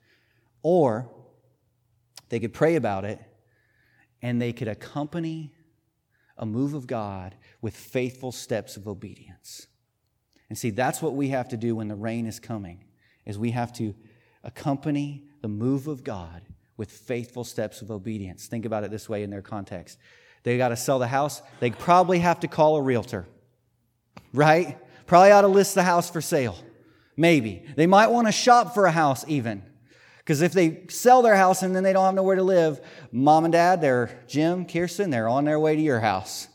[0.62, 1.10] Or
[2.30, 3.20] they could pray about it
[4.22, 5.52] and they could accompany
[6.38, 9.68] a move of God with faithful steps of obedience.
[10.50, 12.84] And see, that's what we have to do when the rain is coming,
[13.26, 13.94] is we have to
[14.44, 16.42] accompany the move of God
[16.78, 18.48] with faithful steps of obedience.
[18.48, 20.00] Think about it this way in their context.
[20.44, 21.42] They got to sell the house.
[21.60, 23.28] They probably have to call a realtor,
[24.34, 24.78] right?
[25.06, 26.58] Probably ought to list the house for sale.
[27.18, 27.66] Maybe.
[27.76, 29.62] They might want to shop for a house even.
[30.20, 32.80] Because if they sell their house and then they don't have nowhere to live,
[33.12, 36.48] mom and dad, they're Jim, Kirsten, they're on their way to your house.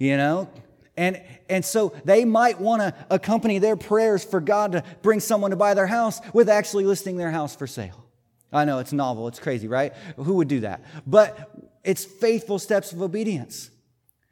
[0.00, 0.50] You know?
[0.96, 5.52] And, and so they might want to accompany their prayers for God to bring someone
[5.52, 8.04] to buy their house with actually listing their house for sale.
[8.52, 9.92] I know it's novel, it's crazy, right?
[10.16, 10.82] Who would do that?
[11.06, 11.50] But
[11.84, 13.70] it's faithful steps of obedience.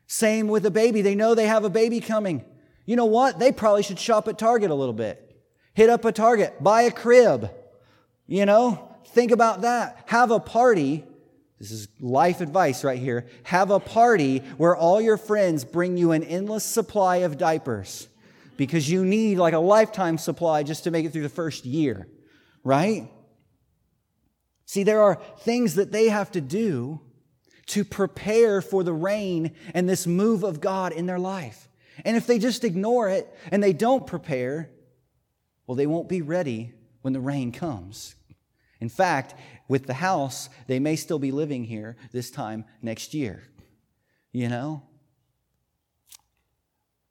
[0.08, 1.02] Same with a baby.
[1.02, 2.44] They know they have a baby coming.
[2.84, 3.38] You know what?
[3.38, 5.24] They probably should shop at Target a little bit.
[5.74, 7.50] Hit up a Target, buy a crib.
[8.26, 10.04] You know, think about that.
[10.06, 11.04] Have a party
[11.58, 13.26] this is life advice right here.
[13.44, 18.08] Have a party where all your friends bring you an endless supply of diapers
[18.56, 22.06] because you need like a lifetime supply just to make it through the first year,
[22.62, 23.10] right?
[24.66, 27.00] See, there are things that they have to do
[27.66, 31.68] to prepare for the rain and this move of God in their life.
[32.04, 34.70] And if they just ignore it and they don't prepare,
[35.66, 38.14] well, they won't be ready when the rain comes.
[38.80, 39.34] In fact,
[39.68, 43.42] with the house, they may still be living here this time next year.
[44.32, 44.82] You know?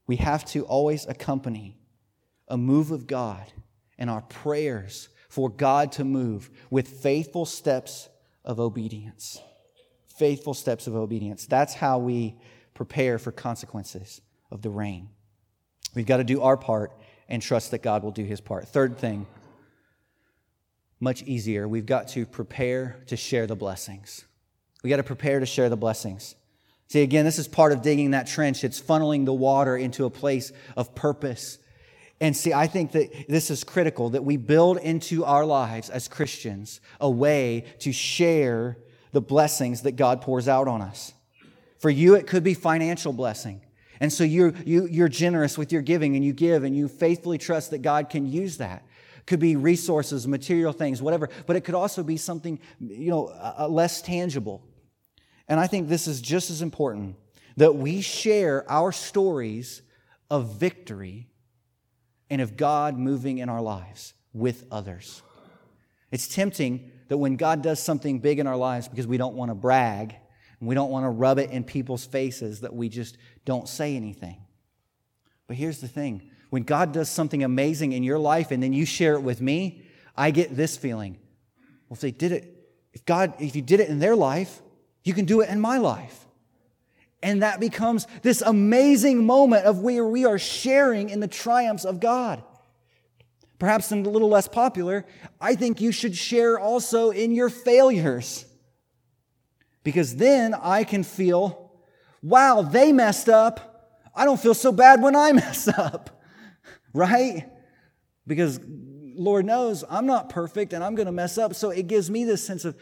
[0.08, 1.78] We have to always accompany
[2.48, 3.46] a move of God
[3.98, 8.10] and our prayers for God to move with faithful steps
[8.46, 9.42] of obedience.
[10.08, 11.46] Faithful steps of obedience.
[11.46, 12.40] That's how we
[12.74, 15.10] prepare for consequences of the rain.
[15.94, 16.92] We've got to do our part
[17.28, 18.68] and trust that God will do his part.
[18.68, 19.28] Third thing,
[21.00, 21.68] much easier.
[21.68, 24.26] We've got to prepare to share the blessings.
[24.84, 26.36] We got to prepare to share the blessings.
[26.88, 28.64] See, again, this is part of digging that trench.
[28.64, 31.60] It's funneling the water into a place of purpose.
[32.22, 36.08] And see, I think that this is critical that we build into our lives as
[36.08, 38.78] Christians a way to share
[39.12, 41.14] the blessings that God pours out on us.
[41.80, 43.62] For you, it could be financial blessing.
[44.00, 46.76] And so you're, you, are you are generous with your giving and you give and
[46.76, 48.84] you faithfully trust that God can use that
[49.28, 53.68] could be resources, material things, whatever, but it could also be something, you know, uh,
[53.70, 54.64] less tangible.
[55.48, 57.16] And I think this is just as important
[57.58, 59.82] that we share our stories
[60.30, 61.30] of victory
[62.30, 65.22] and of God moving in our lives with others.
[66.12, 69.52] It's tempting that when God does something big in our lives because we don't want
[69.52, 70.16] to brag
[70.60, 73.96] and we don't want to rub it in people's faces that we just don't say
[73.96, 74.42] anything.
[75.48, 78.86] But here's the thing when God does something amazing in your life and then you
[78.86, 79.84] share it with me,
[80.16, 81.18] I get this feeling.
[81.88, 82.54] Well, if they did it,
[82.94, 84.62] if God, if you did it in their life,
[85.04, 86.26] you can do it in my life.
[87.22, 92.00] And that becomes this amazing moment of where we are sharing in the triumphs of
[92.00, 92.44] God.
[93.60, 95.06] Perhaps a little less popular,
[95.42, 98.46] I think you should share also in your failures.
[99.84, 101.72] Because then I can feel,
[102.22, 103.90] wow, they messed up.
[104.16, 106.17] I don't feel so bad when I mess up
[106.98, 107.50] right?
[108.26, 111.56] Because Lord knows I'm not perfect and I'm going to mess up.
[111.56, 112.76] So it gives me this sense of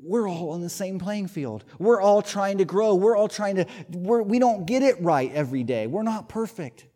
[0.00, 1.64] we're all on the same playing field.
[1.78, 2.94] We're all trying to grow.
[2.94, 5.86] We're all trying to, we're, we don't get it right every day.
[5.86, 6.86] We're not perfect.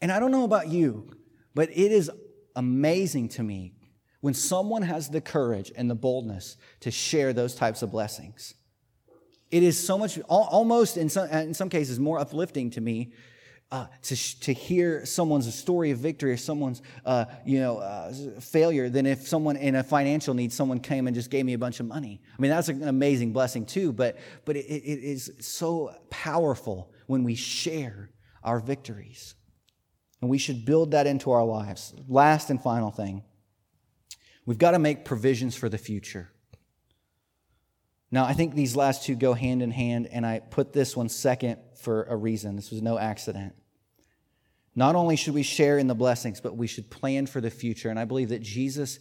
[0.00, 1.10] And I don't know about you,
[1.54, 2.10] but it is
[2.56, 3.74] amazing to me
[4.20, 8.54] when someone has the courage and the boldness to share those types of blessings.
[9.50, 13.12] It is so much, almost in some, in some cases, more uplifting to me
[13.70, 18.88] uh, to, to hear someone's story of victory or someone's uh, you know uh, failure
[18.88, 21.80] than if someone in a financial need someone came and just gave me a bunch
[21.80, 22.20] of money.
[22.36, 27.24] I mean that's an amazing blessing too but but it, it is so powerful when
[27.24, 28.10] we share
[28.42, 29.34] our victories.
[30.20, 31.94] And we should build that into our lives.
[32.08, 33.22] Last and final thing.
[34.46, 36.30] We've got to make provisions for the future
[38.10, 41.08] now, I think these last two go hand in hand, and I put this one
[41.08, 42.56] second for a reason.
[42.56, 43.54] This was no accident.
[44.74, 47.90] Not only should we share in the blessings, but we should plan for the future.
[47.90, 48.98] And I believe that Jesus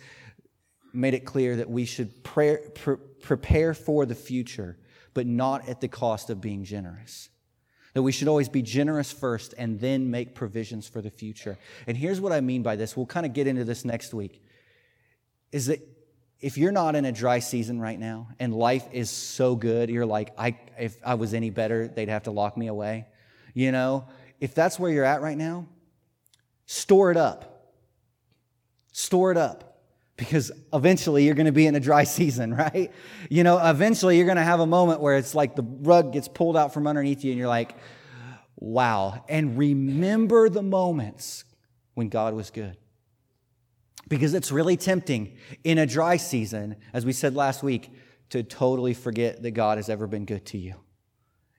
[0.91, 4.77] made it clear that we should pray, pre- prepare for the future,
[5.13, 7.29] but not at the cost of being generous.
[7.93, 11.57] That we should always be generous first and then make provisions for the future.
[11.85, 12.97] And here's what I mean by this.
[12.97, 14.43] We'll kind of get into this next week.
[15.51, 15.96] is that
[16.39, 20.05] if you're not in a dry season right now and life is so good, you're
[20.05, 23.07] like, I, if I was any better, they'd have to lock me away.
[23.53, 24.07] You know,
[24.39, 25.67] if that's where you're at right now,
[26.65, 27.73] store it up.
[28.91, 29.67] Store it up
[30.15, 32.91] because eventually you're going to be in a dry season, right?
[33.29, 36.27] You know, eventually you're going to have a moment where it's like the rug gets
[36.27, 37.75] pulled out from underneath you and you're like,
[38.57, 39.23] wow.
[39.27, 41.45] And remember the moments
[41.95, 42.77] when God was good.
[44.07, 47.91] Because it's really tempting in a dry season, as we said last week,
[48.29, 50.75] to totally forget that God has ever been good to you.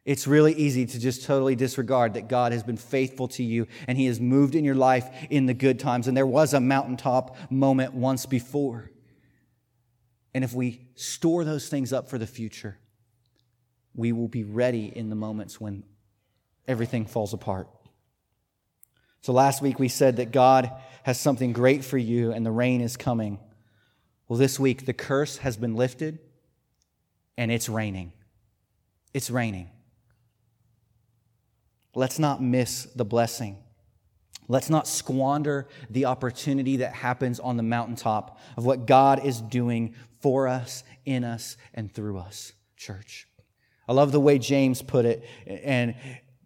[0.05, 3.99] It's really easy to just totally disregard that God has been faithful to you and
[3.99, 6.09] He has moved in your life in the good times.
[6.09, 8.91] And there was a mountaintop moment once before.
[10.33, 12.79] And if we store those things up for the future,
[13.95, 15.85] we will be ready in the moments when
[16.67, 17.69] everything falls apart.
[19.21, 20.71] So last week we said that God
[21.09, 23.39] has something great for you and the rain is coming.
[24.29, 26.19] Well, this week the curse has been lifted
[27.39, 28.13] and it's raining.
[29.15, 29.71] It's raining.
[31.95, 33.57] Let's not miss the blessing.
[34.49, 39.95] Let's not squander the opportunity that happens on the mountaintop of what God is doing
[40.21, 43.27] for us, in us, and through us, church.
[43.89, 45.25] I love the way James put it.
[45.47, 45.95] And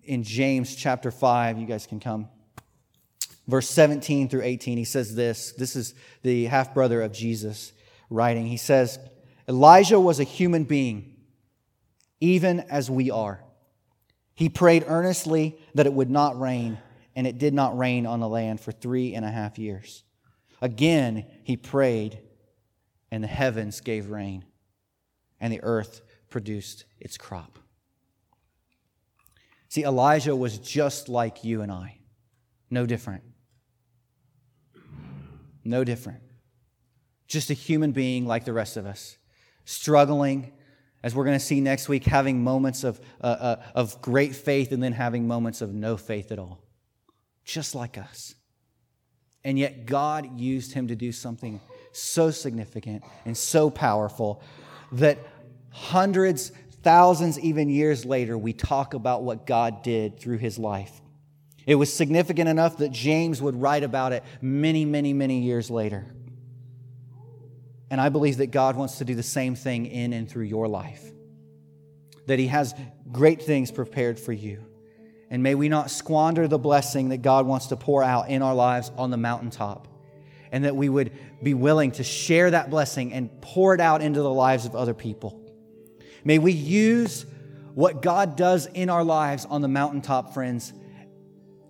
[0.04, 2.28] in James chapter 5, you guys can come
[3.52, 5.52] verse 17 through 18, he says this.
[5.52, 7.74] This is the half brother of Jesus
[8.08, 8.46] writing.
[8.46, 8.98] He says,
[9.46, 11.16] Elijah was a human being,
[12.18, 13.44] even as we are.
[14.34, 16.78] He prayed earnestly that it would not rain,
[17.14, 20.02] and it did not rain on the land for three and a half years.
[20.62, 22.20] Again, he prayed,
[23.10, 24.46] and the heavens gave rain,
[25.42, 26.00] and the earth
[26.30, 27.58] produced its crop.
[29.68, 31.98] See, Elijah was just like you and I,
[32.70, 33.24] no different.
[35.64, 36.20] No different.
[37.26, 39.16] Just a human being like the rest of us,
[39.64, 40.52] struggling,
[41.02, 44.72] as we're going to see next week, having moments of, uh, uh, of great faith
[44.72, 46.62] and then having moments of no faith at all.
[47.44, 48.34] Just like us.
[49.44, 51.60] And yet, God used him to do something
[51.90, 54.40] so significant and so powerful
[54.92, 55.18] that
[55.70, 56.52] hundreds,
[56.82, 61.01] thousands, even years later, we talk about what God did through his life.
[61.66, 66.06] It was significant enough that James would write about it many, many, many years later.
[67.90, 70.66] And I believe that God wants to do the same thing in and through your
[70.66, 71.04] life.
[72.26, 72.74] That He has
[73.12, 74.64] great things prepared for you.
[75.30, 78.54] And may we not squander the blessing that God wants to pour out in our
[78.54, 79.88] lives on the mountaintop.
[80.50, 84.20] And that we would be willing to share that blessing and pour it out into
[84.20, 85.40] the lives of other people.
[86.24, 87.24] May we use
[87.74, 90.72] what God does in our lives on the mountaintop, friends,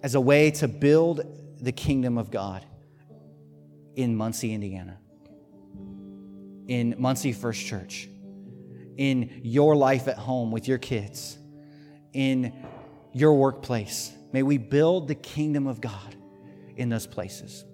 [0.03, 1.23] as a way to build
[1.61, 2.67] the kingdom of God
[3.95, 4.99] in Muncie, Indiana,
[6.67, 8.09] in Muncie First Church,
[8.97, 11.39] in your life at home with your kids,
[12.13, 12.53] in
[13.13, 14.13] your workplace.
[14.33, 16.17] May we build the kingdom of God
[16.77, 17.65] in those places.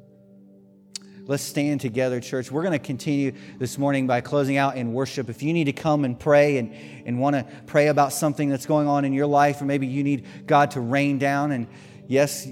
[1.29, 2.51] Let's stand together, church.
[2.51, 5.29] We're going to continue this morning by closing out in worship.
[5.29, 6.75] If you need to come and pray and,
[7.05, 10.03] and want to pray about something that's going on in your life, or maybe you
[10.03, 11.67] need God to rain down and
[12.09, 12.49] Yes,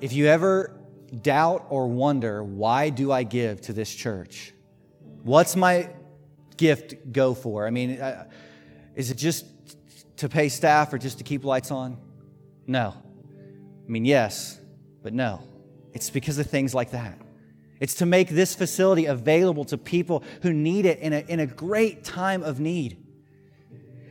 [0.00, 0.80] if you ever
[1.20, 4.54] doubt or wonder, why do I give to this church?
[5.24, 5.90] What's my
[6.56, 7.66] gift go for?
[7.66, 8.24] I mean, uh,
[8.94, 9.44] is it just
[10.16, 11.98] to pay staff or just to keep lights on?
[12.66, 12.94] No.
[12.96, 14.58] I mean, yes,
[15.02, 15.42] but no.
[15.92, 17.18] It's because of things like that.
[17.78, 21.46] It's to make this facility available to people who need it in a, in a
[21.46, 23.04] great time of need.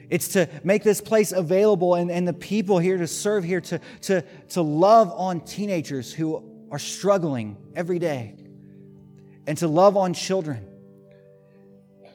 [0.10, 3.80] It's to make this place available and, and the people here to serve here, to,
[4.04, 8.36] to, to love on teenagers who are struggling every day,
[9.46, 10.66] and to love on children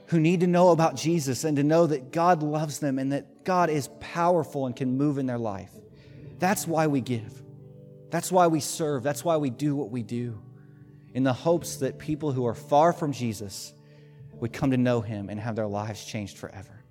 [0.07, 3.45] who need to know about Jesus and to know that God loves them and that
[3.45, 5.71] God is powerful and can move in their life.
[6.39, 7.43] That's why we give.
[8.11, 9.03] That's why we serve.
[9.03, 10.43] That's why we do what we do,
[11.15, 13.73] in the hopes that people who are far from Jesus
[14.35, 16.82] would come to know him and have their lives changed forever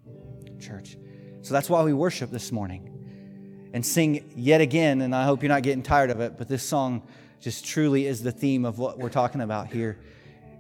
[0.62, 0.98] church.
[1.42, 5.02] So that's why we worship this morning and sing yet again.
[5.02, 7.04] And I hope you're not getting tired of it, but this song
[7.40, 10.00] just truly is the theme of what we're talking about here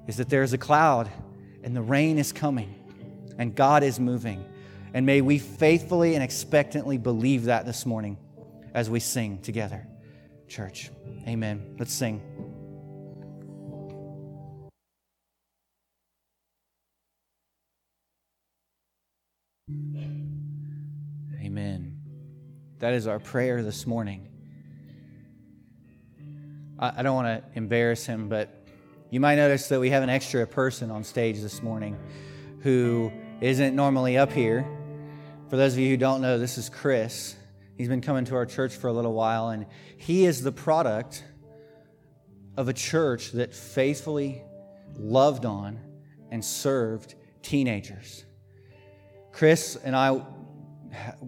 [0.08, 1.10] is that there's a cloud
[1.64, 2.74] and the rain is coming
[3.38, 4.43] and God is moving.
[4.93, 8.18] And may we faithfully and expectantly believe that this morning
[8.74, 9.88] as we sing together.
[10.47, 10.89] Church,
[11.28, 11.76] amen.
[11.80, 12.51] Let's sing.
[21.52, 21.97] Amen.
[22.80, 24.30] That is our prayer this morning.
[26.80, 28.66] I, I don't want to embarrass him, but
[29.10, 31.99] you might notice that we have an extra person on stage this morning
[32.62, 34.66] who isn't normally up here.
[35.49, 37.36] For those of you who don't know, this is Chris.
[37.78, 39.66] He's been coming to our church for a little while, and
[39.97, 41.22] he is the product
[42.56, 44.41] of a church that faithfully
[44.97, 45.82] loved on
[46.32, 48.24] and served teenagers.
[49.34, 50.22] Chris and I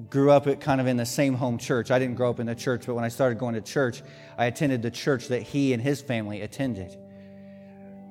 [0.09, 1.91] grew up kind of in the same home church.
[1.91, 4.03] I didn't grow up in the church, but when I started going to church,
[4.37, 6.97] I attended the church that he and his family attended.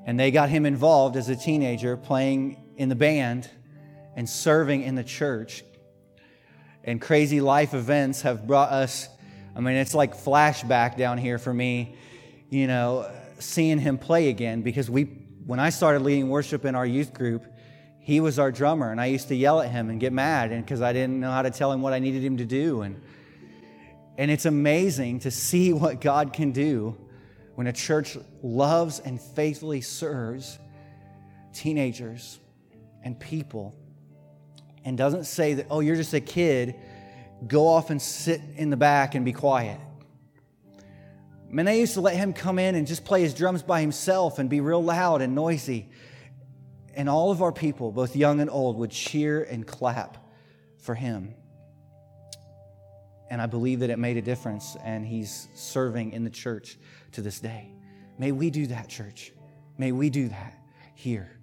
[0.06, 3.48] And they got him involved as a teenager playing in the band
[4.16, 5.64] and serving in the church.
[6.84, 9.08] And crazy life events have brought us,
[9.54, 11.96] I mean, it's like flashback down here for me,
[12.50, 15.04] you know, seeing him play again because we,
[15.46, 17.44] when I started leading worship in our youth group,
[18.02, 20.82] he was our drummer, and I used to yell at him and get mad because
[20.82, 22.82] I didn't know how to tell him what I needed him to do.
[22.82, 23.00] And,
[24.18, 26.96] and it's amazing to see what God can do
[27.54, 30.58] when a church loves and faithfully serves
[31.52, 32.40] teenagers
[33.04, 33.74] and people
[34.84, 36.74] and doesn't say that, oh, you're just a kid,
[37.46, 39.78] go off and sit in the back and be quiet.
[40.76, 43.80] I mean, they used to let him come in and just play his drums by
[43.80, 45.88] himself and be real loud and noisy.
[46.94, 50.18] And all of our people, both young and old, would cheer and clap
[50.78, 51.34] for him.
[53.30, 56.76] And I believe that it made a difference, and he's serving in the church
[57.12, 57.72] to this day.
[58.18, 59.32] May we do that, church.
[59.78, 60.58] May we do that
[60.94, 61.38] here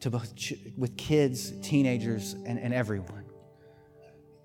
[0.00, 3.24] to both ch- with kids, teenagers, and, and everyone.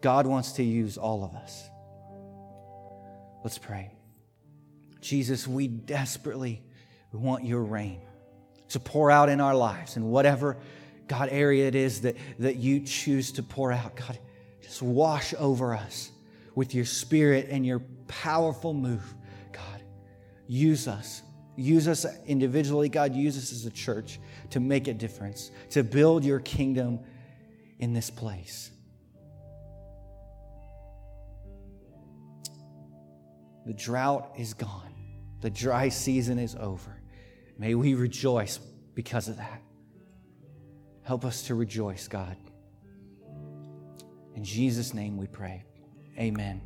[0.02, 1.68] God wants to use all of us.
[3.44, 3.92] Let's pray.
[5.02, 6.64] Jesus, we desperately
[7.12, 8.02] want your reign
[8.74, 10.58] to pour out in our lives and whatever
[11.08, 13.96] God area it is that, that you choose to pour out.
[13.96, 14.18] God,
[14.62, 16.12] just wash over us
[16.56, 19.14] with your spirit and your powerful move.
[19.52, 19.84] God,
[20.48, 21.22] use us.
[21.56, 22.90] Use us individually.
[22.90, 24.20] God, use us as a church
[24.50, 27.00] to make a difference, to build your kingdom
[27.78, 28.72] in this place.
[33.68, 34.94] The drought is gone,
[35.42, 36.93] the dry season is over.
[37.58, 38.60] May we rejoice
[38.96, 39.62] because of that.
[41.04, 42.38] Help us to rejoice, God.
[44.36, 45.64] In Jesus' name we pray.
[46.18, 46.62] Amen.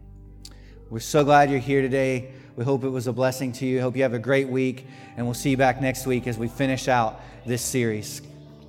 [0.90, 2.32] We're so glad you're here today.
[2.56, 3.82] We hope it was a blessing to you.
[3.82, 6.48] Hope you have a great week, and we'll see you back next week as we
[6.48, 8.22] finish out this series.